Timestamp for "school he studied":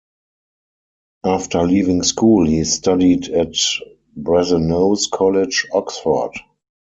2.01-3.27